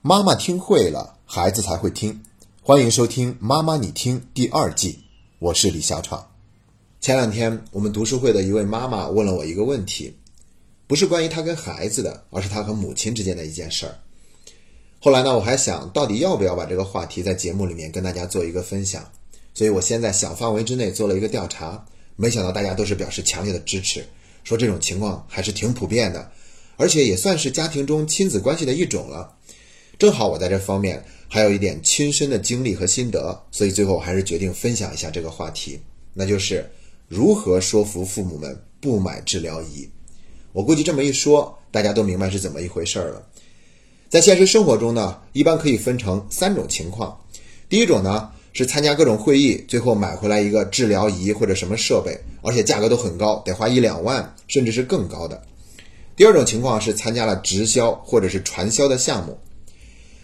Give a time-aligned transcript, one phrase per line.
[0.00, 2.22] 妈妈听会了，孩子才会听。
[2.62, 5.00] 欢迎收听《妈妈你听》第二季，
[5.40, 6.24] 我是李小闯。
[7.00, 10.16] 前两天，我们读书会的一位妈妈问了我一个问题，
[10.86, 13.98] 不是关于她跟孩子的，而是她和母亲之间的一件事儿。
[15.00, 19.04] 后来呢，我还想到底要不要把这个话题在节目里面跟大家做一个分享，
[19.52, 21.84] 所以我先在小范围之内做了一个调查，
[22.14, 24.06] 没想到大家都是表示强烈的支持，
[24.44, 26.30] 说这种情况还是挺普遍的，
[26.76, 29.34] 而且也算是家庭中亲子关系的一种了。
[29.98, 35.80] 正好我在这方面还有一点亲身的经历和心得，所以最后还是决定分享一下这个话题，
[36.14, 36.64] 那就是
[37.08, 39.88] 如何说服父母们不买治疗仪。
[40.52, 43.26] 我估计这么一说，大家都明白是怎么一回事了。
[44.08, 47.18] 在现实生活中呢，一般可以分成三种情况。
[47.68, 55.42] 第一种呢是参加各种会议，最后买回来一个治疗仪或者什么设备，而且价格都很高，得花一两万，甚至是更高的。
[56.14, 59.36] 第二种情况是参加了直销或者是传销的项目。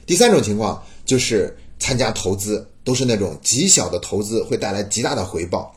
[0.07, 5.75] 第三种情况就是参加投资，都是那种极小的投资会带来极大的回报。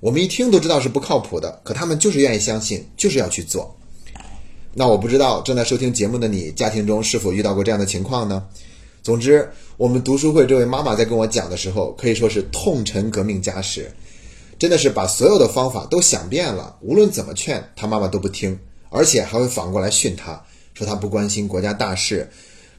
[0.00, 3.76] 我们一听都知道是不靠谱的，可他们就是愿意相信，就是要去做。
[4.72, 8.46] 那我不知道正在收听节目的你，家庭中是否遇到过这样的情况呢？
[9.02, 13.90] 总之，我们读书会这位妈妈在跟我讲的时候，可以说是痛陈革命家史，
[14.58, 18.58] 真的是把所有的方法都想遍了，无论怎么劝，她妈妈都不听，
[18.90, 20.40] 而且还会反过来训她，
[20.74, 22.30] 说她不关心国家大事。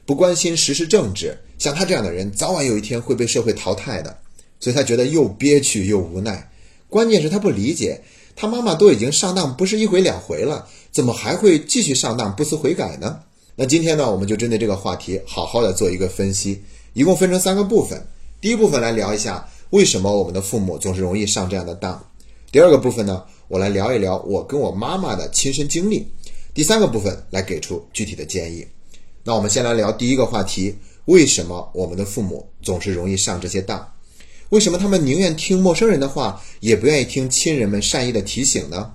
[0.04, 4.18] 不关心时事政治，像他这样的人，早晚有一天会被社会淘汰的。
[4.60, 6.50] 所以他觉得又憋屈又无奈。
[6.88, 8.00] 关键是，他不理解，
[8.36, 13.20] 他妈妈都已经上当不是一回两回了，怎么还会继续上当不思悔改呢？
[13.56, 18.06] 那今天呢，我们就针对这个话题，好好的做一个分析，一共分成三个部分。
[18.40, 22.04] 第一部分来聊一下，为什么我们的父母总是容易上这样的当。
[22.52, 26.06] 第二个部分呢，我来聊一聊我跟我妈妈的亲身经历。
[26.54, 28.64] 第三个部分来给出具体的建议。
[29.24, 33.86] 那我们先来聊第一个话题：为什么我们的父母总是容易上这些当？
[34.48, 38.92] 为什么他们宁愿听陌生人的话，也不愿意听亲人们善意的提醒呢？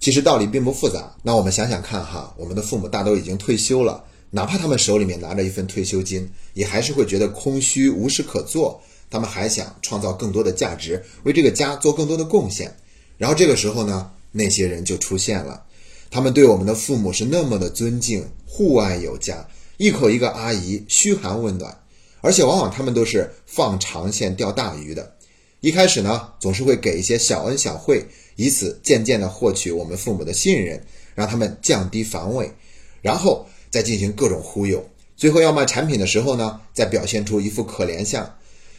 [0.00, 1.14] 其实道理并不复杂。
[1.22, 8.80] 那我们想想看哈，我们的父母大都已经退休了，哪怕他们手里面拿着一份退休金，也还是会觉得空虚无事可做。
[9.08, 12.74] 他们还想创造更多的价值，为这个家做更多的贡献。
[13.18, 15.62] 然后这个时候呢，那些人就出现了，
[16.10, 19.46] 他们对我们的父母是那么的尊敬，互爱有加。
[19.80, 21.74] 一口一个阿姨，嘘寒问暖，
[22.20, 25.14] 而且往往他们都是放长线钓大鱼的。
[25.60, 30.78] 一开始呢，总是会给一些小恩小惠，以此渐渐的获取我们父母的信任，
[31.14, 32.52] 让他们降低防卫，
[33.00, 34.86] 然后再进行各种忽悠。
[35.16, 38.30] 最后要卖产品的时候呢，再表现出一副可怜相，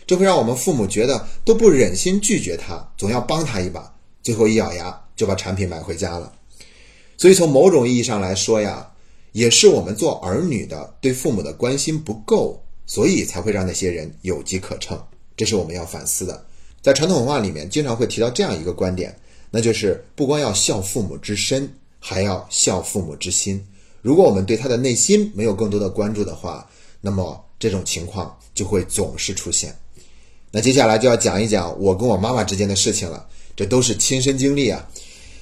[0.06, 3.92] 这会让我们父母觉得都不忍心拒绝他，总要帮他一把。
[4.22, 6.32] 最后一咬牙就把产品买回家了。
[7.18, 8.88] 所以从某种意义上来说呀。
[9.32, 15.02] 也是我们做儿女的对父母的关心不够，所以才会让那些人有机可乘。
[15.38, 16.46] 这是我们要反思的。
[16.82, 19.16] 在传统文化里面，经常会提到这样一个观点，
[19.50, 23.64] 那就是不光要孝父母之身，还要孝父母之心。
[24.02, 29.76] 如果我们对他的内心没有更多的关注的话，那么这种情况就会总是出现。
[30.52, 33.26] 那接下来就要讲一讲我跟我妈妈之间的事情了，
[33.56, 34.86] 这都是亲身经历啊。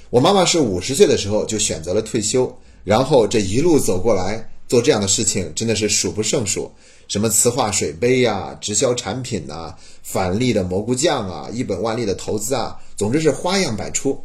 [0.10, 2.56] 我妈妈是五十岁的时候就选择了退休。
[2.84, 6.72] 然后这一路走过来，做这样的事情真的是数不胜数，
[7.08, 14.24] 什么磁化水杯呀、直销产品呐、返利的蘑菇酱啊、一本万利的投资啊，总之是花样百出。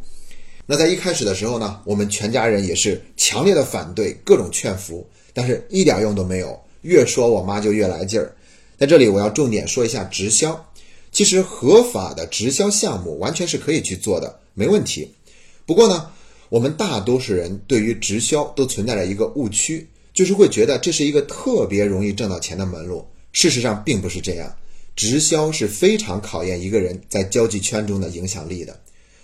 [0.65, 8.35] 那在一开始的时候呢，我们全家人也是强烈的反对，各种劝服，但是一点用都没有，越说我妈就越来劲儿。
[8.77, 10.65] 在这里我要重点说一下直销，
[11.11, 15.13] 其实合法的直销项目完全是可以去做的，没问题。
[15.65, 16.11] 不过呢。
[16.49, 23.05] 我们大多数人对于直销都存在着一个误区，就是会觉得这是一个特别容易挣到钱的门路。
[23.31, 24.55] 事实上并不是这样，
[24.95, 28.79] 直销是非常考验一个人在交际圈中的影响力的。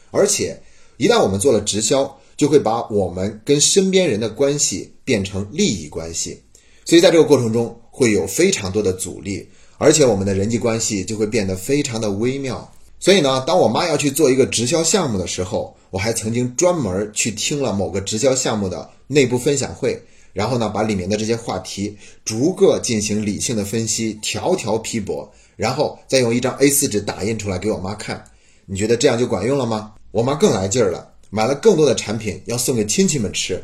[0.09, 0.59] 而且，
[0.97, 6.41] 一旦我们做了直销，就会把我们跟身边人的关系变成利益关系，
[6.85, 9.47] 所以在这个过程中会有非常多的阻力，
[9.77, 12.69] 而且我们的人际关系就会变得非常的微妙。
[13.01, 19.99] 所以呢，当我妈要去做一个直销项目的时候，我还曾经专门去听了某个直销项目的内部分享会，
[20.33, 28.23] 然后呢，把里面的这些话题逐个进行理性的分析，条条批驳，然后再用一张 A4 纸打印出来给我妈看。
[28.67, 29.93] 你觉得这样就管用了吗？
[30.11, 33.59] 我妈更来劲儿了，买了更多的产品要送给亲戚们吃。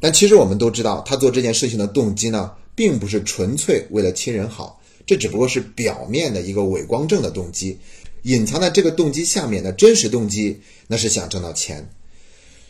[0.00, 7.78] 但其实我们都知道，她做这件事情的动机呢，并不是纯粹为了亲人好，这只不过是表面的一个伪光正的动机。
[8.22, 11.88] 隐藏在这个动机下面的真实动机，那是想挣到钱。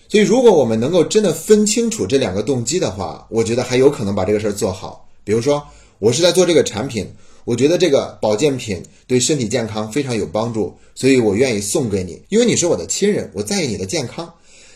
[0.09, 5.09] 所以，如果我们能够真的分清楚这两个动机的话，我觉得还有可能把这个事儿做好。
[5.23, 5.63] 比如说，
[5.99, 7.07] 我是在做这个产品，
[7.45, 14.33] 我觉得这个保健品对身体健康非常有帮助，所以我愿意送给你，因为你是我的亲人，我在意你的健康。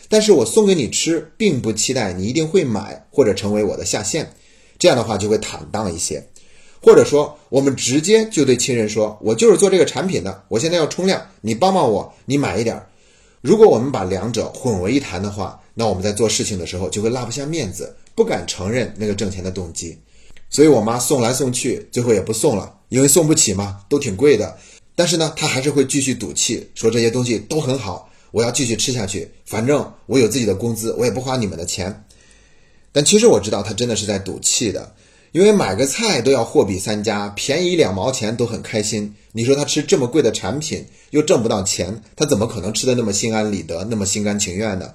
[0.07, 4.31] 但是我送给你吃，并不期待你一定会买或者成为我的下线，
[4.77, 6.27] 这样的话就会坦荡一些。
[6.83, 12.85] 或者说，我们直接就对亲人说：“我就是做这个产品的，我现在要冲量，你帮帮我，你买一点儿。”
[13.39, 19.97] 如果我们把两者混为一谈的话，那我们在做事情的时候就会拉不下面子，不敢承认那个挣钱的动机。
[20.49, 24.57] 所以我妈送来送去，最后也不送了，因为送不起嘛，都挺贵的。
[24.93, 29.31] 但是呢，她还是会继续赌气，说这些东西都很好，我要继续吃下去。
[29.45, 32.05] 反正我有自己的工资，我也不花你们的钱。
[32.91, 34.93] 但其实我知道，她真的是在赌气的。
[35.33, 39.15] 因为买个菜都要货比三家，便宜两毛钱都很开心。
[39.31, 44.93] 你说他吃这么贵的产品又挣不到钱，他怎么可能吃的那么心安理得，那么心甘情愿呢？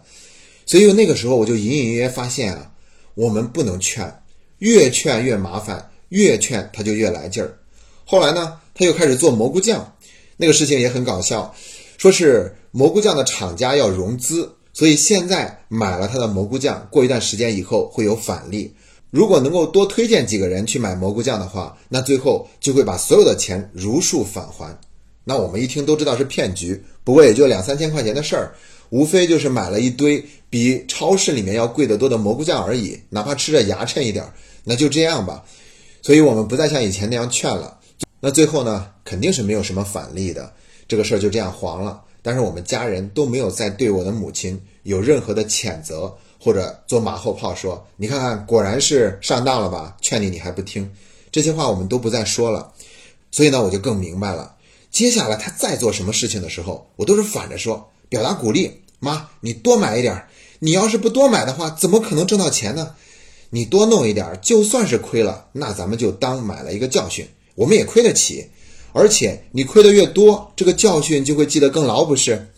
[0.64, 2.70] 所以那个时候我就隐隐约约发现啊，
[3.14, 4.22] 我们不能劝，
[4.58, 7.58] 越劝越麻烦，越劝他就越来劲儿。
[8.04, 9.92] 后来呢，他又开始做蘑菇酱，
[10.36, 11.52] 那个事情也很搞笑，
[11.96, 18.72] 说是蘑菇酱的厂家要融资，所以现在买了他的蘑菇酱，过一段时间以后会有返利。
[19.10, 24.78] 如果能够多推荐几个人去买蘑菇酱的话，那最后就会把所有的钱如数返还。
[25.24, 28.54] 那我们一听都知道是骗局，不过也就两三千块钱的事儿，
[28.90, 34.24] 无非就是买了一堆比超市里面要贵得多的蘑菇酱而已，哪怕吃着牙碜一点，
[34.64, 35.44] 那就这样吧。
[36.02, 37.78] 所以我们不再像以前那样劝了。
[38.20, 40.52] 那最后呢，肯定是没有什么返利的，
[40.86, 42.02] 这个事儿就这样黄了。
[42.20, 46.14] 但是我们家人都没有再对我的母亲有任何的谴责。
[46.38, 49.96] 或者做马后炮说：“你看看，果然是上当了吧？
[50.00, 50.90] 劝你你还不听。”
[51.30, 52.72] 这些话我们都不再说了。
[53.30, 54.54] 所以呢，我就更明白了。
[54.90, 58.72] 接下来他再做什么事情的时候，我都是反着说，表达鼓励。
[59.00, 60.24] 妈，你多买一点。
[60.60, 62.94] 你要是不多买的话，怎么可能挣到钱呢？
[63.50, 68.48] 你多弄一点，就算是亏了，那咱们就当买了一个教训，我们也亏得起。
[68.92, 72.50] 而且你亏的越多，这个教训就会记得更牢，不是？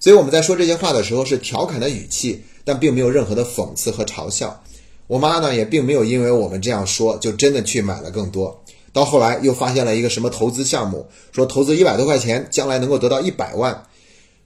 [0.00, 2.42] 所以我们在说这些话的时候，是调侃的语气。
[2.68, 4.62] 但并没有任何的讽刺和嘲笑，
[5.06, 8.62] 我妈呢也并没有因为我们这样说就真的去买了更多。
[8.92, 13.82] 到后来又发现了一个什么投资项目，说投资一百多块钱，将来能够得到一百万。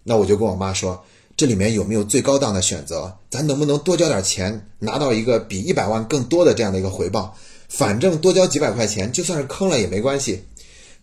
[0.05, 1.03] 那我就跟我妈说，
[1.37, 3.13] 这里面有没有最高档的选择？
[3.29, 7.37] 咱能不能多交点钱，拿到一个比一百万更多的这样的一个回报？
[7.69, 10.45] 反正多交几百块钱，就算是坑了也没关系。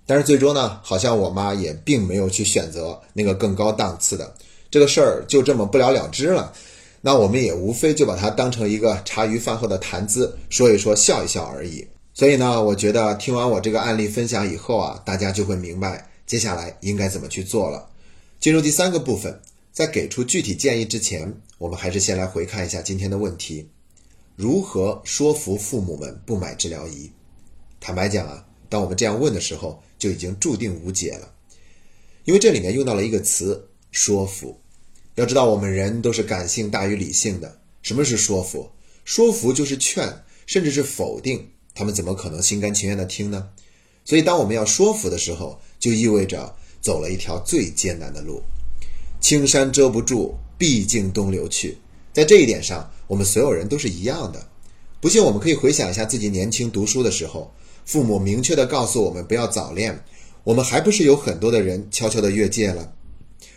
[0.08, 4.34] 但是最终呢，好像我妈也并没有去选择那个更高档次的，
[4.72, 6.54] 这个事儿就这么不了了之了。
[7.02, 11.88] 那我们也无非就把它当成一个茶余饭后的谈资，说一说，笑一笑而已。
[12.14, 17.90] 所以呢，我觉得听完我这个案例分享以后啊，大家就会明白接下来应该怎么去做了。
[18.40, 19.40] 进入第三个部分，
[19.72, 23.70] 在给出具体建议之前，我们还是先来回看一下今天的问题：
[24.36, 27.10] 如何说服父母们不买治疗仪？
[27.80, 31.32] 坦白讲啊，当我们这样问的时候，就已经注定无解了，
[32.26, 34.60] 因为这里面用到了一个词——说服。
[35.20, 37.60] 要知道，我们人都是感性大于理性的。
[37.82, 38.70] 什么是说服？
[39.04, 40.08] 说服就是劝，
[40.46, 41.46] 甚至是否定。
[41.76, 43.50] 他们怎么可能心甘情愿的听呢？
[44.06, 48.42] 所以，当我们要说服的时候，就意味着走了一条最艰难的路。
[49.20, 51.78] 青山遮不住，毕竟东流去。
[52.14, 54.48] 在这一点上，我们所有人都是一样的。
[55.02, 57.54] 不信，我们可以回想一下自己年轻读书的时候，
[57.86, 60.02] 父母明确的告诉我们不要早恋，
[60.46, 62.94] 我们还不是有很多的人悄悄的越界了？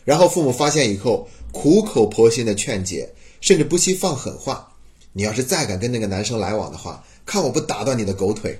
[0.05, 1.29] 然后父母发现以后。
[1.55, 3.07] 苦口婆心的劝解，
[3.43, 4.73] 甚至不惜放狠话。
[5.13, 8.59] 你要是再敢跟那个男生来往的话，看我不打断你的狗腿！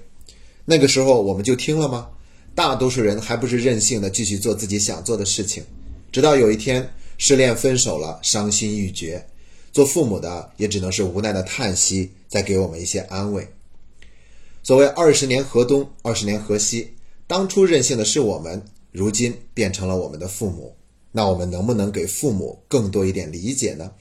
[0.67, 2.11] 那个时候我们就听了吗？
[2.55, 5.65] 大多数人还不是任性的继续做自己想做的事情，
[6.13, 9.27] 直到有一天失恋分手了，伤心欲绝，
[9.73, 13.49] 做父母的也只能是无奈的叹息，再给我们一些安慰。
[14.63, 16.93] 所谓二十年河东，二十年河西，
[17.27, 20.77] 当初任性的是我们，如今变成了我们的父母。
[21.13, 23.93] 那我们能不能给父母更多一点理解呢？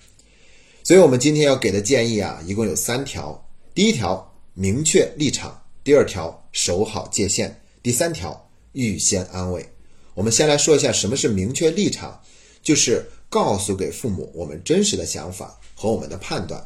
[0.83, 3.47] 所以，我们今天要给的建议啊，一共有三条。
[3.75, 5.51] 第一条，明确立场；
[5.83, 7.49] 第二条，守好界限；
[7.83, 9.63] 第三条，预先安慰。
[10.13, 12.19] 我们先来说一下什么是明确立场，
[12.63, 16.65] 就是告诉给父母我们真实的想法和我们的判断。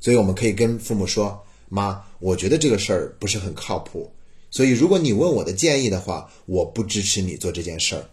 [0.00, 4.10] 所以，我们可以跟父母说：“妈，我觉得这个事儿不是很靠谱，
[4.50, 8.08] 所以如果你问我的建议的话，我不支持你做这件事儿。”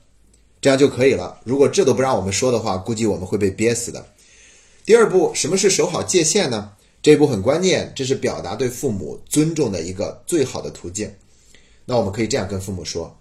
[0.63, 1.41] 这样就可以了。
[1.43, 4.07] 如果这都不让我们说的话，估计我们会被憋死的。
[4.85, 6.71] 第二步，什么是守好界限呢？
[7.01, 11.13] 这一步很关键，这是表达对父母尊重的一个最好的途径。
[11.83, 13.13] 那我们可以这样跟父母说：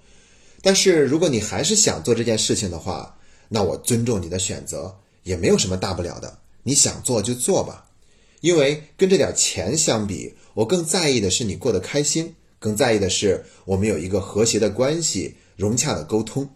[0.62, 3.18] 但是如果你还是想做这件事情的话，
[3.48, 4.94] 那我尊重你的选择，
[5.24, 6.38] 也没有什么大不了的。
[6.62, 7.86] 你想做就做吧，
[8.40, 16.48] 因为跟这点钱相比，我更在意的是你过得开心，更在意的是我们有一个和谐的关系、融洽的沟通。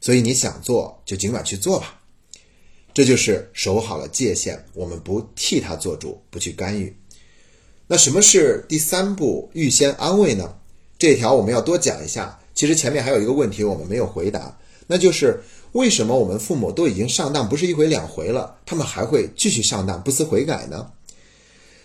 [0.00, 2.00] 所以你想做就尽管去做吧，
[2.94, 6.96] 这就是守好了界限，我们不替他做主，不去干预。
[7.86, 10.56] 那什么是第三步预先安慰呢？
[10.98, 12.38] 这条我们要多讲一下。
[12.54, 15.38] 其实前面还有一个问题我们没有回答，那就是
[15.72, 20.90] 为什么我们父母都已经上当不是一回两回了，他们还会继续上当不思悔改呢？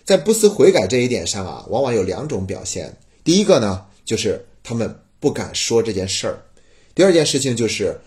[0.05, 2.97] 在不思悔改这一点上啊，往往有两种表现。
[3.23, 6.33] 第一个呢，就是他们不敢说这件事儿；
[6.95, 8.00] 第二件事情就是。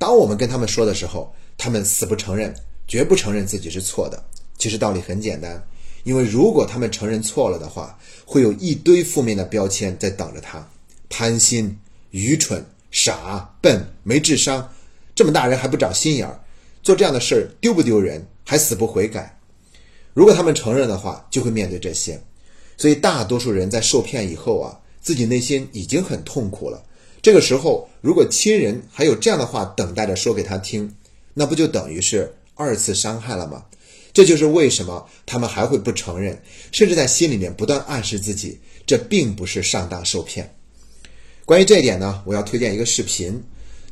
[0.00, 2.54] 当我们跟他们说的时候，他们死不承认，
[2.86, 4.22] 绝不承认自己是错的。
[4.56, 5.60] 其实道理很简单，
[6.04, 10.64] 因为如果他们承认错了的话，会有一堆负面的标签在等着他：
[11.08, 11.76] 贪心、
[12.12, 14.72] 愚蠢、傻、笨、没智商，
[15.16, 16.38] 这么大人还不长心眼儿，
[16.80, 18.24] 做这样的事儿丢不丢人？
[18.44, 19.36] 还死不悔改？
[20.14, 22.22] 如果他们承认的话，就会面对这些。
[22.76, 26.80] 所以大多数人在受骗以后啊，自己内心已经很痛苦了。
[27.20, 30.94] 这个时候，如果亲人还有这样的话等待着说给他听，
[31.34, 33.64] 那不就等于是二次伤害了吗？
[34.12, 40.54] 这就是为什么他们还会不承认，甚至在心里面不断暗示自己，这并不是上当受骗。
[41.44, 43.40] 关于这一点呢，我要推荐一个视频，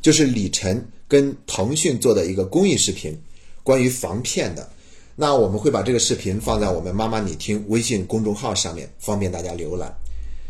[0.01, 3.17] 就是李晨跟腾讯做的一个公益视频，
[3.61, 4.69] 关于防骗的。
[5.15, 9.93] 那我们会把这个视频放在我们妈妈你听微信公众号上面，方便大家浏览。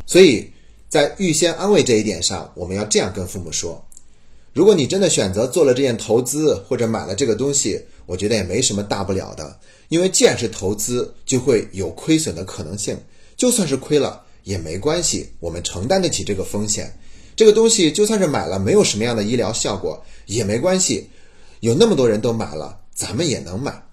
[0.06, 0.48] 所以。
[0.90, 3.86] 在预先安慰这一点上，我们要这样跟父母说：
[4.54, 9.60] 如果你真的选择做了这件投资或者买了这个东西，我觉得也没什么大不了的。
[9.90, 12.98] 因为既然是投资，就会有亏损的可能性。
[13.36, 16.92] 就算是亏了也没关系，我们承担得起这个风险。
[17.36, 21.10] 这个东西就算是买了，没有什么样的医疗效果也没关系。
[21.60, 23.84] 有那么多人都买了，咱们也能买。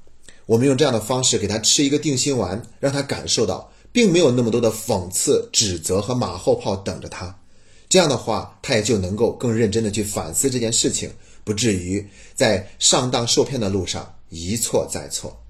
[0.47, 3.71] 我们用这样的方式给他吃一个定心丸，让他感受到。
[3.95, 7.33] 并没有那么多的讽刺、指责和马后炮等着他，
[7.89, 11.09] 这样的话，他也就能够更认真的去反思这件事情，
[11.45, 15.41] 不至于在上当受骗的路上一错再错。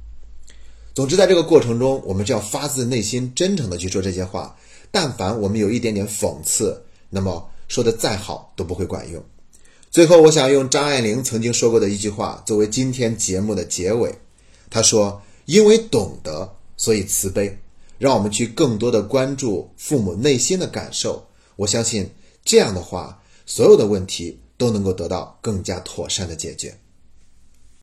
[0.94, 4.54] 总之，在这个过程中，我们就要发自内心、真诚的去说这些话。
[4.90, 9.24] 但凡我们有一点点讽刺，那么说的再好都不会管用。
[9.90, 14.14] 最后，我想用张爱玲曾经说过的一句话作为今天节目的结尾。
[14.68, 17.58] 她说：“因为懂得，所以慈悲。”
[17.98, 21.24] 让我们去更多的关注父母内心的感受，
[21.56, 22.08] 我相信
[22.44, 26.76] 这样的话，所有的问题都能够得到更加妥善的解决。